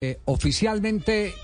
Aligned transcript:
Eh, 0.00 0.20
oficialmente 0.26 1.34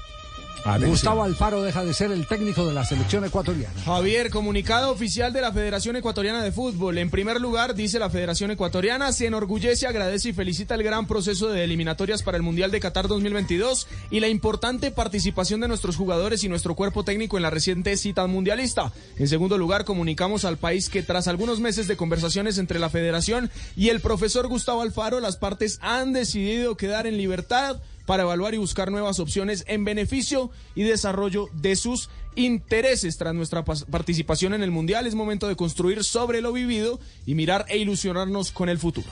Gustavo 0.86 1.24
Alfaro 1.24 1.62
deja 1.62 1.84
de 1.84 1.93
ser 1.93 2.10
el 2.10 2.26
técnico 2.26 2.65
de 2.65 2.73
la 2.73 2.84
selección 2.87 3.25
ecuatoriana. 3.25 3.75
Javier, 3.84 4.30
comunicado 4.30 4.92
oficial 4.92 5.33
de 5.33 5.42
la 5.42 5.53
Federación 5.53 5.96
Ecuatoriana 5.96 6.42
de 6.42 6.53
Fútbol. 6.53 6.96
En 6.98 7.11
primer 7.11 7.38
lugar, 7.40 7.75
dice 7.75 7.98
la 7.98 8.09
Federación 8.09 8.51
Ecuatoriana, 8.51 9.12
se 9.12 9.27
enorgullece, 9.27 9.87
agradece 9.87 10.30
y 10.30 10.32
felicita 10.32 10.75
el 10.75 10.82
gran 10.82 11.06
proceso 11.06 11.48
de 11.48 11.64
eliminatorias 11.64 12.22
para 12.22 12.38
el 12.38 12.43
Mundial 12.43 12.71
de 12.71 12.80
Qatar 12.80 13.09
2022 13.09 13.87
y 14.11 14.21
la 14.21 14.29
importante 14.29 14.91
participación 14.91 15.61
de 15.61 15.68
nuestros 15.68 15.96
jugadores 15.96 16.45
y 16.45 16.48
nuestro 16.48 16.75
cuerpo 16.75 17.05
técnico 17.05 17.36
en 17.36 17.43
la 17.43 17.50
reciente 17.50 17.96
cita 17.98 18.27
mundialista. 18.27 18.91
En 19.18 19.29
segundo 19.29 19.59
lugar, 19.59 19.84
comunicamos 19.84 20.46
al 20.46 20.57
país 20.57 20.89
que 20.89 21.02
tras 21.02 21.29
algunos 21.29 21.61
meses 21.61 21.89
de 21.89 21.96
conversaciones 21.96 22.57
entre 22.57 22.79
la 22.79 22.89
Federación 22.89 23.50
y 23.77 23.91
el 23.91 24.00
profesor 24.00 24.46
Gustavo 24.46 24.80
Alfaro, 24.80 25.21
las 25.21 25.36
partes 25.36 25.79
han 25.82 26.14
decidido 26.14 26.77
quedar 26.77 27.07
en 27.07 27.18
libertad 27.18 27.82
para 28.07 28.25
evaluar 28.25 28.55
y 28.55 28.59
buscar 28.59 28.91
nuevas 28.91 29.21
opciones 29.21 29.64
en 29.66 29.84
beneficio 29.84 30.50
y 30.75 30.82
desarrollo 30.82 31.49
de 31.54 31.76
sus 31.76 32.10
intereses. 32.36 33.16
Tras 33.16 33.34
nuestra 33.34 33.64
participación 33.64 34.54
en 34.54 34.62
el 34.62 34.70
Mundial 34.70 35.06
es 35.06 35.14
momento 35.14 35.48
de 35.48 35.56
construir 35.56 36.04
sobre 36.04 36.40
lo 36.40 36.52
vivido 36.52 37.00
y 37.27 37.34
mirar 37.34 37.66
e 37.68 37.78
ilusionarnos 37.78 38.52
con 38.52 38.68
el 38.68 38.78
futuro. 38.78 39.08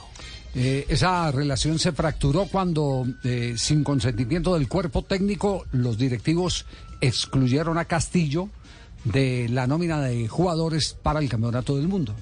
Eh, 0.55 0.85
esa 0.87 1.31
relación 1.31 1.79
se 1.79 1.93
fracturó 1.93 2.45
cuando, 2.45 3.07
eh, 3.23 3.55
sin 3.57 3.83
consentimiento 3.83 4.53
del 4.53 4.67
cuerpo 4.67 5.01
técnico, 5.01 5.65
los 5.71 5.97
directivos 5.97 6.65
excluyeron 7.01 7.79
a 7.79 7.85
Castillo 7.85 8.49
de 9.03 9.49
la 9.49 9.65
nómina 9.65 9.99
de 10.01 10.27
jugadores 10.27 10.95
para 11.01 11.19
el 11.19 11.29
Campeonato 11.29 11.75
del 11.75 11.87
Mundo. 11.87 12.15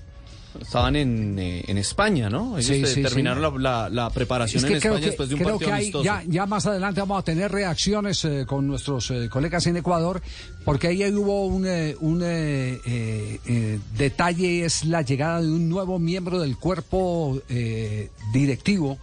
Estaban 0.60 0.96
en, 0.96 1.40
eh, 1.40 1.64
en 1.68 1.78
España, 1.78 2.30
¿no? 2.30 2.58
Ellos 2.58 2.94
terminaron 2.94 3.62
La, 3.62 3.90
la, 3.90 4.10
preparación 4.10 4.66
en 4.66 4.74
España 4.74 5.00
después 5.00 5.30
de 5.30 5.36
un 5.36 5.42
partido 5.42 5.60
que 5.60 5.72
hay, 5.72 5.92
ya, 6.04 6.24
ya, 6.28 6.46
más 6.46 6.66
adelante 6.66 7.00
vamos 7.00 7.20
a 7.20 7.24
tener 7.24 7.52
reacciones 7.52 8.26
eh, 8.26 8.46
con 8.46 8.68
nuestros 8.68 9.12
eh, 9.12 9.30
colegas 9.30 9.66
en 9.68 9.78
Ecuador, 9.78 10.22
porque 10.66 10.88
ahí 10.88 11.04
hubo 11.14 11.46
un, 11.46 11.68
un 12.00 12.20
detalle, 13.98 14.66
es 14.66 14.86
la 14.86 15.02
llegada 15.02 15.42
de 15.42 15.48
un 15.48 15.70
nuevo 15.70 16.00
miembro 16.00 16.40
del 16.40 16.58
cuerpo 16.58 17.42
directivo 18.34 18.98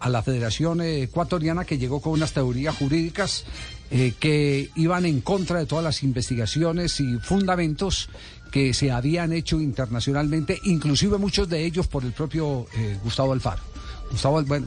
a 0.00 0.08
la 0.08 0.22
Federación 0.22 0.80
Ecuatoriana 0.80 1.64
que 1.64 1.78
llegó 1.78 2.00
con 2.00 2.12
unas 2.12 2.32
teorías 2.32 2.76
jurídicas 2.76 3.44
que 3.90 4.70
iban 4.76 5.04
en 5.04 5.20
contra 5.20 5.58
de 5.58 5.66
todas 5.66 5.84
las 5.84 6.04
investigaciones 6.04 7.00
y 7.00 7.18
fundamentos 7.18 8.08
que 8.50 8.74
se 8.74 8.90
habían 8.90 9.32
hecho 9.32 9.60
internacionalmente, 9.60 10.58
inclusive 10.64 11.18
muchos 11.18 11.48
de 11.48 11.64
ellos 11.64 11.86
por 11.86 12.04
el 12.04 12.12
propio 12.12 12.66
eh, 12.76 12.98
Gustavo 13.02 13.32
Alfaro. 13.32 13.62
Gustavo, 14.10 14.42
bueno, 14.42 14.66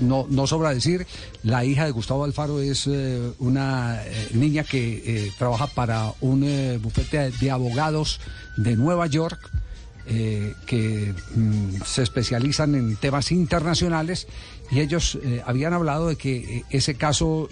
no, 0.00 0.26
no 0.30 0.46
sobra 0.46 0.72
decir, 0.72 1.06
la 1.42 1.64
hija 1.64 1.86
de 1.86 1.90
Gustavo 1.90 2.22
Alfaro 2.22 2.60
es 2.60 2.86
eh, 2.86 3.32
una 3.40 4.00
eh, 4.04 4.28
niña 4.32 4.62
que 4.62 5.32
trabaja 5.38 5.66
para 5.66 6.12
un 6.20 6.40
bufete 6.80 7.32
de 7.32 7.50
abogados 7.50 8.20
de 8.56 8.76
Nueva 8.76 9.08
York. 9.08 9.50
Que 10.06 11.14
mm, 11.34 11.82
se 11.84 12.02
especializan 12.02 12.74
en 12.74 12.96
temas 12.96 13.32
internacionales 13.32 14.26
y 14.70 14.80
ellos 14.80 15.18
habían 15.46 15.72
hablado 15.72 16.08
de 16.08 16.16
que 16.16 16.62
ese 16.70 16.94
caso 16.94 17.48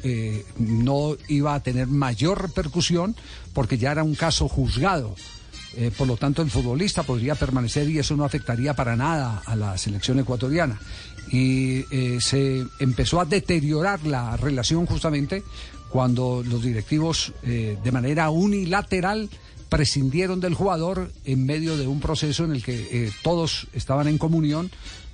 no 0.58 1.16
iba 1.28 1.54
a 1.54 1.62
tener 1.62 1.86
mayor 1.86 2.42
repercusión 2.42 3.16
porque 3.52 3.78
ya 3.78 3.92
era 3.92 4.02
un 4.02 4.14
caso 4.14 4.48
juzgado. 4.48 5.14
Eh, 5.76 5.90
por 5.96 6.06
lo 6.06 6.16
tanto, 6.16 6.42
el 6.42 6.50
futbolista 6.50 7.02
podría 7.02 7.34
permanecer 7.34 7.88
y 7.88 7.98
eso 7.98 8.16
no 8.16 8.24
afectaría 8.24 8.74
para 8.74 8.96
nada 8.96 9.42
a 9.44 9.56
la 9.56 9.78
selección 9.78 10.18
ecuatoriana. 10.18 10.78
Y 11.30 11.84
eh, 11.90 12.18
se 12.20 12.66
empezó 12.78 13.20
a 13.20 13.24
deteriorar 13.24 14.04
la 14.04 14.36
relación 14.36 14.84
justamente 14.86 15.42
cuando 15.88 16.42
los 16.46 16.62
directivos 16.62 17.32
eh, 17.42 17.78
de 17.82 17.92
manera 17.92 18.30
unilateral 18.30 19.30
prescindieron 19.72 20.38
del 20.38 20.52
jugador 20.52 21.10
en 21.24 21.46
medio 21.46 21.78
de 21.78 21.86
un 21.86 21.98
proceso 21.98 22.44
en 22.44 22.52
el 22.52 22.62
que 22.62 23.10
todos 23.22 23.68
estaban 23.72 24.06
en 24.06 24.18
comunión. 24.18 24.70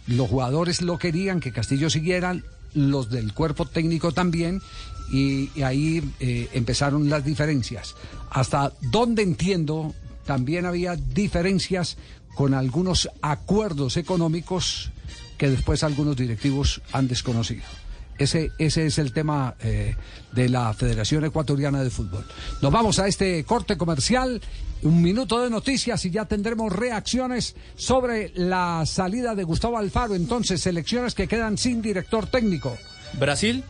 Los 0.08 0.28
jugadores 0.28 0.82
lo 0.82 0.98
querían, 0.98 1.38
que 1.38 1.52
Castillo 1.52 1.88
siguiera, 1.90 2.36
los 2.74 3.08
del 3.08 3.32
cuerpo 3.34 3.66
técnico 3.66 4.10
también, 4.10 4.60
y, 5.12 5.48
y 5.54 5.62
ahí 5.62 6.02
empezaron 6.18 7.08
las 7.08 7.24
diferencias. 7.24 7.94
Hasta 8.30 8.72
donde 8.90 9.22
entiendo, 9.22 9.94
también 10.26 10.66
había 10.66 10.96
diferencias 10.96 11.96
con 12.34 12.52
algunos 12.52 13.08
acuerdos 13.22 13.96
económicos 13.96 14.90
que 15.36 15.50
después 15.50 15.84
algunos 15.84 16.16
directivos 16.16 16.82
han 16.90 17.06
desconocido. 17.06 17.62
Ese, 18.18 18.52
ese 18.58 18.86
es 18.86 18.98
el 18.98 19.12
tema 19.12 19.54
eh, 19.60 19.94
de 20.32 20.48
la 20.48 20.74
Federación 20.74 21.24
Ecuatoriana 21.24 21.82
de 21.82 21.90
Fútbol. 21.90 22.24
Nos 22.60 22.72
vamos 22.72 22.98
a 22.98 23.06
este 23.06 23.44
corte 23.44 23.76
comercial, 23.76 24.40
un 24.82 25.00
minuto 25.00 25.40
de 25.40 25.50
noticias 25.50 26.04
y 26.04 26.10
ya 26.10 26.24
tendremos 26.24 26.72
reacciones 26.72 27.54
sobre 27.76 28.32
la 28.34 28.84
salida 28.86 29.34
de 29.34 29.44
Gustavo 29.44 29.78
Alfaro. 29.78 30.14
Entonces, 30.14 30.60
selecciones 30.60 31.14
que 31.14 31.28
quedan 31.28 31.56
sin 31.56 31.80
director 31.80 32.26
técnico. 32.26 32.76
Brasil, 33.18 33.62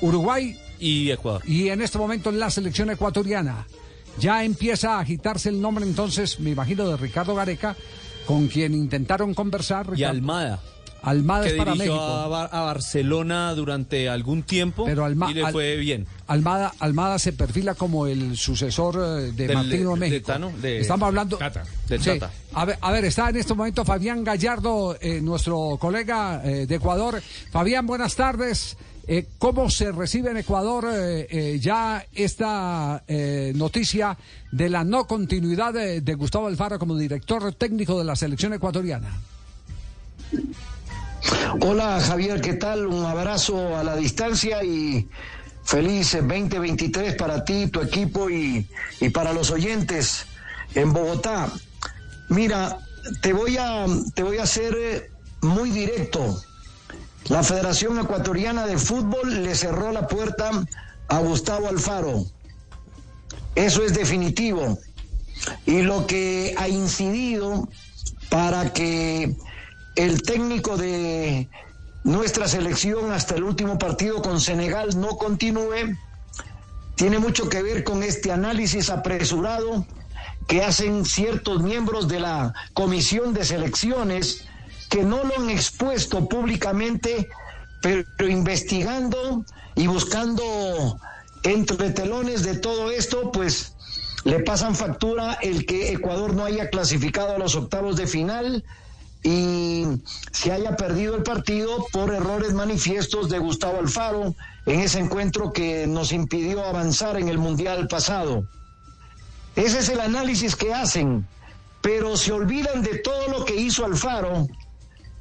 Uruguay 0.00 0.56
y 0.78 1.10
Ecuador. 1.10 1.42
Y 1.44 1.68
en 1.68 1.82
este 1.82 1.98
momento 1.98 2.30
la 2.30 2.50
selección 2.50 2.90
ecuatoriana. 2.90 3.66
Ya 4.18 4.44
empieza 4.44 4.96
a 4.96 5.00
agitarse 5.00 5.50
el 5.50 5.60
nombre 5.60 5.84
entonces, 5.84 6.40
me 6.40 6.50
imagino, 6.50 6.88
de 6.88 6.96
Ricardo 6.96 7.34
Gareca, 7.34 7.76
con 8.26 8.48
quien 8.48 8.72
intentaron 8.72 9.34
conversar. 9.34 9.88
Y 9.94 10.04
Almada. 10.04 10.60
Almada 11.06 11.46
es 11.46 11.52
para 11.52 11.74
México. 11.76 11.94
A, 11.94 12.44
a, 12.44 12.60
Barcelona 12.62 13.54
durante 13.54 14.08
algún 14.08 14.42
tiempo 14.42 14.84
pero 14.84 15.08
y 15.08 15.34
le 15.34 15.52
fue 15.52 15.76
bien. 15.76 16.04
Almada, 16.26 16.72
Almada 16.80 17.20
se 17.20 17.32
perfila 17.32 17.74
como 17.76 18.08
el 18.08 18.36
sucesor 18.36 18.96
eh, 18.96 19.32
de 19.32 19.54
Martino 19.54 19.94
de 19.94 19.96
México. 20.00 20.32
Estamos 20.64 21.06
hablando 21.06 21.36
de 21.36 21.98
Tata. 21.98 22.30
A, 22.54 22.64
ver, 22.64 22.76
a 22.80 22.90
ver, 22.90 23.04
está 23.04 23.28
en 23.28 23.36
este 23.36 23.54
momento 23.54 23.84
Fabián 23.84 24.24
Gallardo, 24.24 24.96
eh, 25.00 25.20
nuestro 25.20 25.76
colega 25.78 26.42
eh, 26.44 26.66
de 26.66 26.74
Ecuador. 26.74 27.22
Fabián, 27.52 27.86
buenas 27.86 28.16
tardes. 28.16 28.76
Eh, 29.06 29.26
¿Cómo 29.38 29.70
se 29.70 29.92
recibe 29.92 30.32
en 30.32 30.38
Ecuador 30.38 30.86
ya 31.60 32.04
esta 32.12 33.04
noticia 33.54 34.18
de 34.50 34.68
la 34.68 34.82
no 34.82 35.06
continuidad 35.06 35.72
de, 35.72 36.14
Gustavo 36.14 36.48
Alfaro 36.48 36.80
como 36.80 36.96
director 36.96 37.54
técnico 37.54 37.96
de 37.96 38.04
la 38.04 38.16
selección 38.16 38.54
ecuatoriana? 38.54 39.16
Hola 41.60 42.00
Javier, 42.00 42.40
¿qué 42.40 42.54
tal? 42.54 42.86
Un 42.86 43.04
abrazo 43.04 43.76
a 43.76 43.82
la 43.82 43.96
distancia 43.96 44.62
y 44.62 45.08
feliz 45.64 46.12
2023 46.12 47.14
para 47.14 47.44
ti, 47.44 47.66
tu 47.68 47.80
equipo 47.80 48.30
y, 48.30 48.68
y 49.00 49.08
para 49.10 49.32
los 49.32 49.50
oyentes 49.50 50.26
en 50.74 50.92
Bogotá. 50.92 51.48
Mira, 52.28 52.78
te 53.22 53.32
voy 53.32 53.56
a, 53.56 53.86
te 54.14 54.22
voy 54.22 54.38
a 54.38 54.44
hacer 54.44 55.10
muy 55.42 55.70
directo. 55.70 56.40
La 57.28 57.42
Federación 57.42 57.98
Ecuatoriana 57.98 58.66
de 58.66 58.78
Fútbol 58.78 59.42
le 59.42 59.54
cerró 59.54 59.90
la 59.92 60.06
puerta 60.06 60.50
a 61.08 61.18
Gustavo 61.18 61.68
Alfaro. 61.68 62.24
Eso 63.54 63.82
es 63.82 63.94
definitivo. 63.94 64.78
Y 65.64 65.82
lo 65.82 66.06
que 66.06 66.54
ha 66.56 66.68
incidido 66.68 67.68
para 68.30 68.72
que 68.72 69.36
el 69.96 70.22
técnico 70.22 70.76
de 70.76 71.48
nuestra 72.04 72.46
selección 72.46 73.12
hasta 73.12 73.34
el 73.34 73.42
último 73.42 73.78
partido 73.78 74.22
con 74.22 74.40
Senegal 74.40 75.00
no 75.00 75.16
continúe, 75.16 75.96
tiene 76.94 77.18
mucho 77.18 77.48
que 77.48 77.62
ver 77.62 77.82
con 77.82 78.02
este 78.02 78.30
análisis 78.30 78.90
apresurado 78.90 79.86
que 80.46 80.62
hacen 80.62 81.04
ciertos 81.04 81.62
miembros 81.62 82.08
de 82.08 82.20
la 82.20 82.54
comisión 82.74 83.34
de 83.34 83.44
selecciones 83.44 84.44
que 84.88 85.02
no 85.02 85.24
lo 85.24 85.36
han 85.38 85.50
expuesto 85.50 86.28
públicamente, 86.28 87.28
pero 87.82 88.04
investigando 88.28 89.44
y 89.74 89.86
buscando 89.88 91.00
entre 91.42 91.90
telones 91.90 92.42
de 92.44 92.56
todo 92.58 92.90
esto, 92.90 93.32
pues 93.32 93.74
le 94.24 94.40
pasan 94.40 94.74
factura 94.74 95.38
el 95.42 95.66
que 95.66 95.92
Ecuador 95.92 96.34
no 96.34 96.44
haya 96.44 96.70
clasificado 96.70 97.34
a 97.34 97.38
los 97.38 97.54
octavos 97.56 97.96
de 97.96 98.06
final 98.06 98.64
y 99.26 99.84
se 100.30 100.52
haya 100.52 100.76
perdido 100.76 101.16
el 101.16 101.24
partido 101.24 101.84
por 101.90 102.14
errores 102.14 102.54
manifiestos 102.54 103.28
de 103.28 103.40
Gustavo 103.40 103.80
Alfaro 103.80 104.36
en 104.66 104.80
ese 104.80 105.00
encuentro 105.00 105.52
que 105.52 105.88
nos 105.88 106.12
impidió 106.12 106.64
avanzar 106.64 107.16
en 107.18 107.28
el 107.28 107.36
Mundial 107.36 107.88
pasado. 107.88 108.44
Ese 109.56 109.80
es 109.80 109.88
el 109.88 110.00
análisis 110.00 110.54
que 110.54 110.72
hacen, 110.72 111.26
pero 111.80 112.16
se 112.16 112.30
olvidan 112.30 112.82
de 112.82 112.98
todo 112.98 113.26
lo 113.26 113.44
que 113.44 113.56
hizo 113.56 113.84
Alfaro 113.84 114.46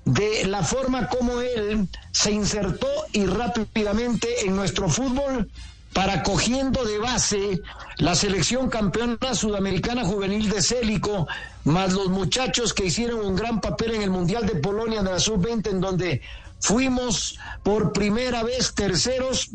de 0.05 0.45
la 0.45 0.61
forma 0.61 1.09
como 1.09 1.41
él 1.41 1.89
se 2.11 2.31
insertó 2.31 2.87
y 3.11 3.25
rápidamente 3.25 4.45
en 4.45 4.55
nuestro 4.55 4.87
fútbol 4.87 5.49
para 5.95 6.23
cogiendo 6.23 6.83
de 6.83 6.99
base 6.99 7.61
la 7.99 8.15
selección 8.15 8.69
campeona 8.69 9.33
sudamericana 9.33 10.03
juvenil 10.03 10.49
de 10.49 10.61
Célico, 10.61 11.25
más 11.63 11.93
los 11.93 12.09
muchachos 12.09 12.73
que 12.73 12.87
hicieron 12.87 13.25
un 13.25 13.37
gran 13.37 13.61
papel 13.61 13.95
en 13.95 14.01
el 14.01 14.09
Mundial 14.09 14.45
de 14.45 14.55
Polonia 14.55 15.01
de 15.01 15.11
la 15.11 15.21
Sub-20, 15.21 15.69
en 15.69 15.79
donde 15.79 16.21
fuimos 16.59 17.39
por 17.63 17.93
primera 17.93 18.43
vez 18.43 18.73
terceros 18.75 19.51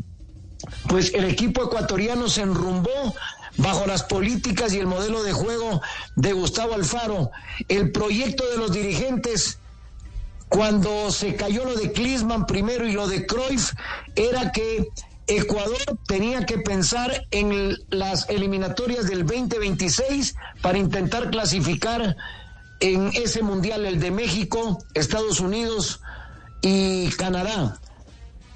pues 0.89 1.13
el 1.13 1.25
equipo 1.25 1.65
ecuatoriano 1.65 2.27
se 2.31 2.41
enrumbó 2.41 3.15
bajo 3.59 3.87
las 3.87 4.03
políticas 4.05 4.73
y 4.73 4.79
el 4.79 4.87
modelo 4.87 5.23
de 5.23 5.33
juego 5.33 5.83
de 6.17 6.33
Gustavo 6.33 6.73
Alfaro. 6.73 7.31
El 7.69 7.93
proyecto 7.93 8.49
de 8.49 8.57
los 8.57 8.73
dirigentes 8.73 9.59
cuando 10.49 11.11
se 11.11 11.37
cayó 11.37 11.67
lo 11.67 11.75
de 11.75 11.93
Klinsmann 11.93 12.47
primero 12.47 12.89
y 12.89 12.93
lo 12.93 13.09
de 13.09 13.27
Cruyff 13.27 13.73
era 14.17 14.53
que 14.53 14.89
Ecuador 15.31 15.79
tenía 16.09 16.45
que 16.45 16.59
pensar 16.59 17.25
en 17.31 17.77
las 17.91 18.29
eliminatorias 18.29 19.07
del 19.07 19.25
2026 19.25 20.35
para 20.61 20.77
intentar 20.77 21.31
clasificar 21.31 22.17
en 22.81 23.11
ese 23.15 23.43
mundial, 23.43 23.87
el 23.87 24.01
de 24.01 24.11
México, 24.11 24.85
Estados 24.93 25.39
Unidos 25.39 26.01
y 26.63 27.11
Canadá. 27.11 27.79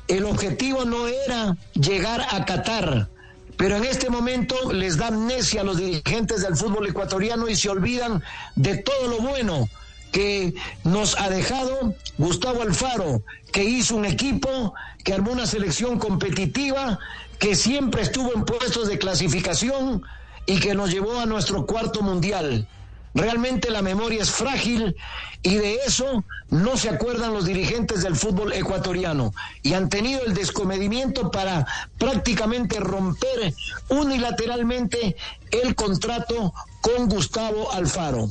El 0.09 0.25
objetivo 0.25 0.85
no 0.85 1.07
era 1.07 1.57
llegar 1.75 2.27
a 2.29 2.45
Qatar, 2.45 3.09
pero 3.57 3.77
en 3.77 3.85
este 3.85 4.11
momento 4.11 4.73
les 4.73 4.97
da 4.97 5.07
amnesia 5.09 5.61
a 5.61 5.65
los 5.65 5.77
dirigentes 5.77 6.43
del 6.43 6.57
fútbol 6.57 6.89
ecuatoriano 6.89 7.49
y 7.49 7.55
se 7.55 7.69
olvidan 7.69 8.21
de 8.57 8.79
todo 8.79 9.07
lo 9.07 9.19
bueno 9.19 9.69
que 10.15 10.55
nos 10.85 11.19
ha 11.19 11.29
dejado 11.29 11.97
Gustavo 12.19 12.63
Alfaro, 12.63 13.21
que 13.51 13.65
hizo 13.65 13.97
un 13.97 14.05
equipo, 14.05 14.73
que 15.03 15.13
armó 15.13 15.33
una 15.33 15.45
selección 15.45 15.99
competitiva, 15.99 17.01
que 17.41 17.57
siempre 17.57 18.03
estuvo 18.03 18.33
en 18.33 18.45
puestos 18.45 18.87
de 18.87 18.97
clasificación 18.97 20.05
y 20.47 20.61
que 20.61 20.77
nos 20.77 20.93
llevó 20.93 21.19
a 21.19 21.27
nuestro 21.27 21.67
cuarto 21.67 22.01
mundial. 22.03 22.69
Realmente 23.13 23.71
la 23.71 23.83
memoria 23.83 24.23
es 24.23 24.31
frágil 24.31 24.95
y 25.43 25.57
de 25.57 25.79
eso 25.85 26.25
no 26.49 26.77
se 26.77 26.91
acuerdan 26.91 27.35
los 27.35 27.45
dirigentes 27.45 28.05
del 28.05 28.15
fútbol 28.15 28.53
ecuatoriano 28.53 29.35
y 29.65 29.75
han 29.75 29.89
tenido 29.89 30.25
el 30.25 30.35
descomedimiento 30.35 31.33
para 31.33 31.67
prácticamente 31.99 32.79
romper 32.79 33.53
unilateralmente 33.89 35.17
el 35.51 35.75
contrato 35.75 36.55
con 36.81 37.09
Gustavo 37.09 37.73
Alfaro. 37.73 38.29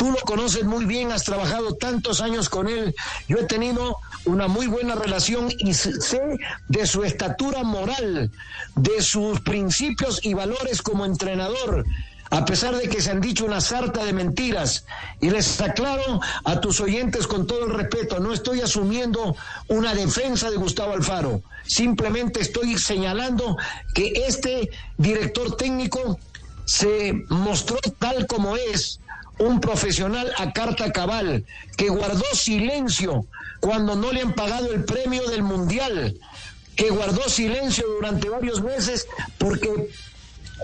Tú 0.00 0.10
lo 0.10 0.20
conoces 0.20 0.64
muy 0.64 0.86
bien, 0.86 1.12
has 1.12 1.24
trabajado 1.24 1.74
tantos 1.74 2.22
años 2.22 2.48
con 2.48 2.68
él. 2.68 2.94
Yo 3.28 3.36
he 3.36 3.44
tenido 3.44 3.98
una 4.24 4.48
muy 4.48 4.66
buena 4.66 4.94
relación 4.94 5.52
y 5.58 5.74
sé 5.74 6.38
de 6.68 6.86
su 6.86 7.04
estatura 7.04 7.64
moral, 7.64 8.30
de 8.76 9.02
sus 9.02 9.40
principios 9.40 10.20
y 10.22 10.32
valores 10.32 10.80
como 10.80 11.04
entrenador 11.04 11.84
a 12.30 12.46
pesar 12.46 12.76
de 12.76 12.88
que 12.88 13.02
se 13.02 13.10
han 13.10 13.20
dicho 13.20 13.44
una 13.44 13.60
sarta 13.60 14.02
de 14.06 14.14
mentiras. 14.14 14.86
Y 15.20 15.28
les 15.28 15.60
aclaro 15.60 16.20
a 16.44 16.60
tus 16.60 16.80
oyentes 16.80 17.26
con 17.26 17.46
todo 17.46 17.66
el 17.66 17.74
respeto, 17.74 18.20
no 18.20 18.32
estoy 18.32 18.62
asumiendo 18.62 19.36
una 19.68 19.92
defensa 19.94 20.48
de 20.48 20.56
Gustavo 20.56 20.94
Alfaro, 20.94 21.42
simplemente 21.66 22.40
estoy 22.40 22.78
señalando 22.78 23.58
que 23.94 24.12
este 24.26 24.70
director 24.96 25.58
técnico 25.58 26.18
se 26.64 27.24
mostró 27.28 27.78
tal 27.98 28.26
como 28.28 28.56
es, 28.56 29.00
un 29.40 29.60
profesional 29.60 30.32
a 30.36 30.52
carta 30.52 30.92
cabal, 30.92 31.44
que 31.76 31.88
guardó 31.88 32.24
silencio 32.32 33.26
cuando 33.60 33.96
no 33.96 34.12
le 34.12 34.22
han 34.22 34.34
pagado 34.34 34.72
el 34.72 34.84
premio 34.84 35.28
del 35.28 35.42
Mundial, 35.42 36.16
que 36.76 36.90
guardó 36.90 37.28
silencio 37.28 37.86
durante 37.88 38.28
varios 38.28 38.62
meses 38.62 39.06
porque 39.38 39.90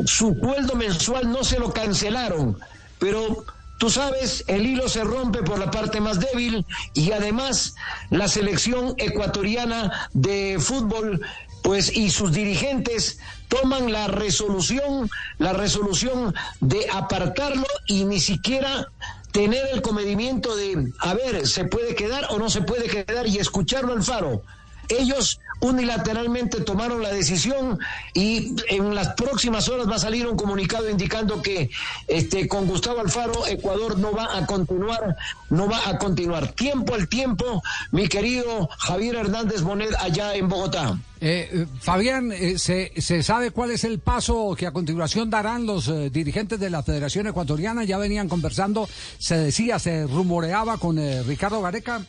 su 0.05 0.35
sueldo 0.35 0.75
mensual 0.75 1.31
no 1.33 1.43
se 1.43 1.59
lo 1.59 1.73
cancelaron, 1.73 2.59
pero 2.99 3.45
tú 3.79 3.89
sabes, 3.89 4.45
el 4.47 4.67
hilo 4.67 4.89
se 4.89 5.05
rompe 5.05 5.43
por 5.43 5.59
la 5.59 5.71
parte 5.71 6.01
más 6.01 6.21
débil 6.21 6.67
y 6.93 7.13
además 7.13 7.75
la 8.11 8.29
selección 8.29 8.95
ecuatoriana 8.99 10.09
de 10.13 10.59
fútbol 10.61 11.21
pues 11.63 11.97
y 11.97 12.11
sus 12.11 12.33
dirigentes 12.33 13.19
toman 13.49 13.93
la 13.93 14.07
resolución, 14.09 15.11
la 15.39 15.53
resolución 15.53 16.35
de 16.61 16.89
apartarlo 16.93 17.67
y 17.87 18.05
ni 18.05 18.21
siquiera 18.21 18.89
tener 19.33 19.67
el 19.73 19.83
comedimiento 19.83 20.57
de, 20.57 20.93
a 21.01 21.15
ver, 21.15 21.47
se 21.47 21.65
puede 21.65 21.95
quedar 21.95 22.27
o 22.31 22.39
no 22.39 22.49
se 22.49 22.63
puede 22.63 22.89
quedar 22.89 23.27
y 23.27 23.39
escucharlo 23.39 23.93
al 23.93 24.03
faro. 24.03 24.43
Ellos 24.89 25.41
unilateralmente 25.61 26.61
tomaron 26.61 27.03
la 27.03 27.13
decisión 27.13 27.79
y 28.13 28.55
en 28.69 28.95
las 28.95 29.15
próximas 29.15 29.69
horas 29.69 29.89
va 29.89 29.97
a 29.97 29.99
salir 29.99 30.27
un 30.27 30.37
comunicado 30.37 30.89
indicando 30.91 31.41
que 31.41 31.71
este 32.07 32.47
con 32.47 32.67
Gustavo 32.67 33.01
Alfaro 33.01 33.47
Ecuador 33.47 33.99
no 33.99 34.13
va 34.13 34.37
a 34.37 34.47
continuar, 34.47 35.17
no 35.51 35.69
va 35.69 35.89
a 35.89 35.99
continuar. 35.99 36.53
Tiempo 36.53 36.95
al 36.95 37.09
tiempo, 37.09 37.63
mi 37.91 38.09
querido 38.09 38.69
Javier 38.79 39.17
Hernández 39.17 39.63
Bonet 39.63 39.95
allá 39.99 40.35
en 40.35 40.49
Bogotá. 40.49 40.99
Eh, 41.21 41.49
eh 41.51 41.67
Fabián, 41.81 42.31
eh, 42.33 42.59
¿se, 42.59 42.93
¿se, 43.01 43.23
sabe 43.23 43.51
cuál 43.51 43.71
es 43.71 43.85
el 43.85 43.99
paso 43.99 44.55
que 44.57 44.67
a 44.67 44.73
continuación 44.73 45.31
darán 45.31 45.65
los 45.65 45.89
eh, 45.89 46.11
dirigentes 46.11 46.61
de 46.61 46.69
la 46.69 46.83
Federación 46.83 47.27
Ecuatoriana? 47.27 47.85
Ya 47.85 47.97
venían 47.97 48.29
conversando, 48.29 48.89
se 49.19 49.39
decía, 49.39 49.79
se 49.79 50.07
rumoreaba 50.07 50.77
con 50.77 50.99
Ricardo 51.27 51.63
Gareca. 51.63 52.03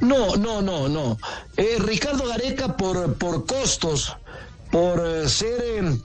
No, 0.00 0.36
no, 0.36 0.62
no, 0.62 0.88
no. 0.88 1.18
Eh, 1.56 1.76
Ricardo 1.78 2.26
Gareca 2.26 2.76
por, 2.76 3.14
por 3.14 3.46
costos, 3.46 4.16
por 4.70 5.04
eh, 5.06 5.28
ser 5.28 5.62
eh, 5.62 5.98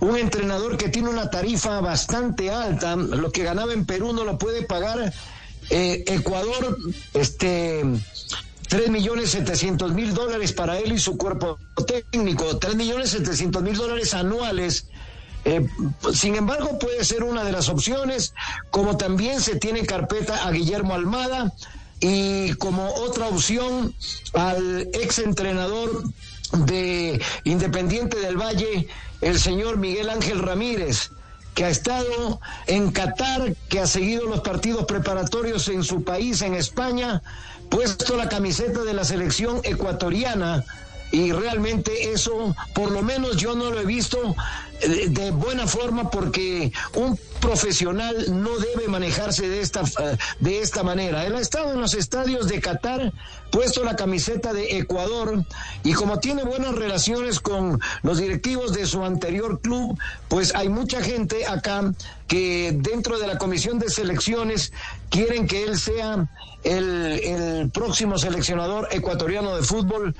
un 0.00 0.16
entrenador 0.16 0.76
que 0.76 0.88
tiene 0.88 1.08
una 1.08 1.30
tarifa 1.30 1.80
bastante 1.80 2.50
alta, 2.50 2.96
lo 2.96 3.30
que 3.30 3.44
ganaba 3.44 3.72
en 3.72 3.86
Perú 3.86 4.12
no 4.12 4.24
lo 4.24 4.38
puede 4.38 4.62
pagar 4.62 5.12
Ecuador, 5.68 6.78
este... 7.14 7.84
3 8.68 8.90
millones 8.90 9.30
700 9.30 9.92
mil 9.92 10.12
dólares 10.12 10.52
para 10.52 10.76
él 10.80 10.90
y 10.90 10.98
su 10.98 11.16
cuerpo 11.16 11.56
técnico, 11.86 12.58
3 12.58 12.74
millones 12.74 13.10
700 13.10 13.62
mil 13.62 13.76
dólares 13.76 14.12
anuales. 14.12 14.86
sin 16.12 16.34
embargo, 16.34 16.76
puede 16.76 17.04
ser 17.04 17.22
una 17.22 17.44
de 17.44 17.52
las 17.52 17.68
opciones, 17.68 18.34
como 18.72 18.96
también 18.96 19.40
se 19.40 19.54
tiene 19.54 19.86
carpeta 19.86 20.48
a 20.48 20.50
Guillermo 20.50 20.94
Almada, 20.94 21.52
y 22.00 22.52
como 22.54 22.88
otra 22.94 23.28
opción 23.28 23.94
al 24.34 24.88
ex 24.92 25.18
entrenador 25.18 26.04
de 26.66 27.20
Independiente 27.44 28.18
del 28.18 28.36
Valle, 28.36 28.88
el 29.20 29.38
señor 29.38 29.78
Miguel 29.78 30.10
Ángel 30.10 30.40
Ramírez, 30.40 31.10
que 31.54 31.64
ha 31.64 31.70
estado 31.70 32.38
en 32.66 32.92
Qatar, 32.92 33.54
que 33.70 33.80
ha 33.80 33.86
seguido 33.86 34.26
los 34.26 34.40
partidos 34.40 34.84
preparatorios 34.84 35.68
en 35.68 35.82
su 35.84 36.04
país, 36.04 36.42
en 36.42 36.54
España, 36.54 37.22
puesto 37.70 38.16
la 38.16 38.28
camiseta 38.28 38.82
de 38.82 38.92
la 38.92 39.04
selección 39.04 39.60
ecuatoriana. 39.64 40.64
Y 41.12 41.32
realmente 41.32 42.12
eso, 42.12 42.54
por 42.74 42.90
lo 42.90 43.00
menos 43.00 43.36
yo 43.36 43.54
no 43.54 43.70
lo 43.70 43.80
he 43.80 43.86
visto 43.86 44.34
eh, 44.80 45.08
de, 45.08 45.30
buena 45.30 45.66
forma 45.66 46.10
porque 46.10 46.72
un 46.94 47.18
profesional 47.40 48.42
no 48.42 48.58
debe 48.58 48.88
manejarse 48.88 49.48
de 49.48 49.60
esta, 49.60 49.82
eh, 49.82 50.16
de 50.40 50.60
esta 50.60 50.82
manera. 50.82 51.26
Él 51.26 51.36
ha 51.36 51.40
estado 51.40 51.72
en 51.72 51.80
los 51.80 51.94
estadios 51.94 52.48
de 52.48 52.60
Qatar, 52.60 53.12
puesto 53.50 53.84
la 53.84 53.96
camiseta 53.96 54.52
de 54.52 54.78
Ecuador 54.78 55.44
y 55.84 55.92
como 55.92 56.18
tiene 56.18 56.44
buenas 56.44 56.74
relaciones 56.74 57.40
con 57.40 57.80
los 58.02 58.18
directivos 58.18 58.72
de 58.72 58.86
su 58.86 59.04
anterior 59.04 59.60
club, 59.60 59.98
pues 60.28 60.54
hay 60.54 60.68
mucha 60.68 61.02
gente 61.02 61.46
acá 61.46 61.94
que 62.26 62.76
dentro 62.76 63.18
de 63.18 63.26
la 63.26 63.38
comisión 63.38 63.78
de 63.78 63.88
selecciones 63.88 64.72
quieren 65.10 65.46
que 65.46 65.64
él 65.64 65.78
sea 65.78 66.28
el, 66.64 67.20
el 67.22 67.70
próximo 67.70 68.18
seleccionador 68.18 68.88
ecuatoriano 68.90 69.56
de 69.56 69.62
fútbol 69.62 70.14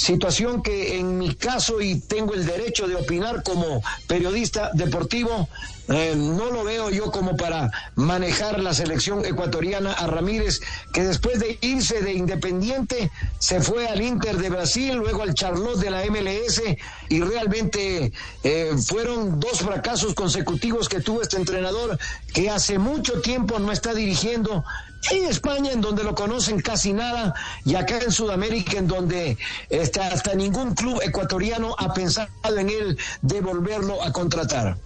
situación 0.00 0.62
que 0.62 0.98
en 0.98 1.18
mi 1.18 1.34
caso, 1.34 1.82
y 1.82 2.00
tengo 2.00 2.32
el 2.32 2.46
derecho 2.46 2.88
de 2.88 2.96
opinar 2.96 3.42
como 3.42 3.82
periodista 4.10 4.72
deportivo, 4.74 5.48
eh, 5.86 6.14
no 6.16 6.50
lo 6.50 6.64
veo 6.64 6.90
yo 6.90 7.12
como 7.12 7.36
para 7.36 7.70
manejar 7.94 8.58
la 8.58 8.74
selección 8.74 9.24
ecuatoriana 9.24 9.92
a 9.92 10.08
Ramírez, 10.08 10.60
que 10.92 11.04
después 11.04 11.38
de 11.38 11.58
irse 11.60 12.02
de 12.02 12.14
Independiente 12.14 13.12
se 13.38 13.60
fue 13.60 13.86
al 13.86 14.02
Inter 14.02 14.36
de 14.38 14.50
Brasil, 14.50 14.96
luego 14.96 15.22
al 15.22 15.34
Charlotte 15.34 15.78
de 15.78 15.92
la 15.92 16.04
MLS, 16.06 16.60
y 17.08 17.20
realmente 17.20 18.12
eh, 18.42 18.72
fueron 18.84 19.38
dos 19.38 19.60
fracasos 19.60 20.14
consecutivos 20.14 20.88
que 20.88 20.98
tuvo 20.98 21.22
este 21.22 21.36
entrenador, 21.36 21.96
que 22.34 22.50
hace 22.50 22.80
mucho 22.80 23.20
tiempo 23.20 23.60
no 23.60 23.70
está 23.70 23.94
dirigiendo 23.94 24.64
en 25.10 25.24
España, 25.24 25.72
en 25.72 25.80
donde 25.80 26.04
lo 26.04 26.14
conocen 26.14 26.60
casi 26.60 26.92
nada, 26.92 27.34
y 27.64 27.74
acá 27.74 27.98
en 27.98 28.12
Sudamérica, 28.12 28.78
en 28.78 28.86
donde 28.86 29.38
este, 29.68 30.00
hasta 30.00 30.34
ningún 30.34 30.74
club 30.74 31.00
ecuatoriano 31.02 31.74
ha 31.78 31.92
pensado 31.92 32.28
en 32.58 32.68
él 32.68 32.98
de 33.22 33.40
volverlo 33.40 34.02
a 34.02 34.12
contratar. 34.12 34.76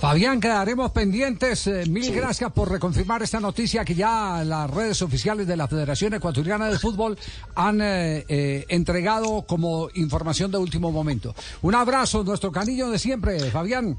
Fabián, 0.00 0.40
quedaremos 0.40 0.92
pendientes. 0.92 1.66
Eh, 1.66 1.84
mil 1.88 2.14
gracias 2.14 2.52
por 2.52 2.70
reconfirmar 2.70 3.22
esta 3.22 3.40
noticia 3.40 3.82
que 3.82 3.94
ya 3.94 4.44
las 4.44 4.70
redes 4.70 5.00
oficiales 5.00 5.46
de 5.46 5.56
la 5.56 5.68
Federación 5.68 6.12
Ecuatoriana 6.12 6.68
de 6.68 6.78
Fútbol 6.78 7.18
han 7.54 7.80
eh, 7.80 8.24
eh, 8.28 8.66
entregado 8.68 9.46
como 9.46 9.88
información 9.94 10.50
de 10.50 10.58
último 10.58 10.92
momento. 10.92 11.34
Un 11.62 11.74
abrazo, 11.74 12.22
nuestro 12.24 12.52
canillo 12.52 12.90
de 12.90 12.98
siempre, 12.98 13.50
Fabián. 13.50 13.98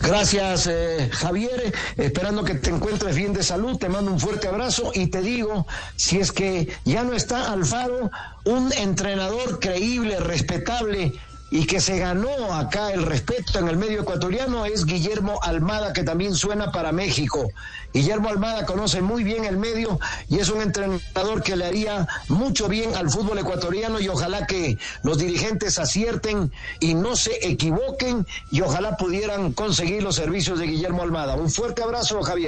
Gracias, 0.00 0.66
eh, 0.66 1.10
Javier. 1.12 1.74
Esperando 1.96 2.44
que 2.44 2.54
te 2.54 2.70
encuentres 2.70 3.16
bien 3.16 3.32
de 3.32 3.42
salud. 3.42 3.76
Te 3.78 3.88
mando 3.88 4.10
un 4.10 4.20
fuerte 4.20 4.48
abrazo 4.48 4.92
y 4.94 5.08
te 5.08 5.20
digo, 5.20 5.66
si 5.96 6.18
es 6.18 6.32
que 6.32 6.68
ya 6.84 7.04
no 7.04 7.12
está 7.12 7.52
Alfaro, 7.52 8.10
un 8.44 8.72
entrenador 8.72 9.60
creíble, 9.60 10.18
respetable 10.20 11.12
y 11.50 11.66
que 11.66 11.80
se 11.80 11.98
ganó 11.98 12.54
acá 12.54 12.92
el 12.92 13.04
respeto 13.04 13.58
en 13.58 13.68
el 13.68 13.76
medio 13.76 14.02
ecuatoriano 14.02 14.66
es 14.66 14.84
Guillermo 14.84 15.40
Almada, 15.42 15.92
que 15.92 16.02
también 16.02 16.34
suena 16.34 16.72
para 16.72 16.92
México. 16.92 17.50
Guillermo 17.92 18.28
Almada 18.28 18.66
conoce 18.66 19.00
muy 19.00 19.24
bien 19.24 19.44
el 19.44 19.56
medio 19.56 19.98
y 20.28 20.38
es 20.38 20.50
un 20.50 20.60
entrenador 20.60 21.42
que 21.42 21.56
le 21.56 21.64
haría 21.64 22.06
mucho 22.28 22.68
bien 22.68 22.94
al 22.96 23.10
fútbol 23.10 23.38
ecuatoriano 23.38 23.98
y 23.98 24.08
ojalá 24.08 24.46
que 24.46 24.78
los 25.02 25.18
dirigentes 25.18 25.78
acierten 25.78 26.52
y 26.80 26.94
no 26.94 27.16
se 27.16 27.48
equivoquen 27.48 28.26
y 28.50 28.60
ojalá 28.60 28.96
pudieran 28.96 29.52
conseguir 29.52 30.02
los 30.02 30.16
servicios 30.16 30.58
de 30.58 30.66
Guillermo 30.66 31.02
Almada. 31.02 31.34
Un 31.34 31.50
fuerte 31.50 31.82
abrazo, 31.82 32.22
Javier. 32.22 32.38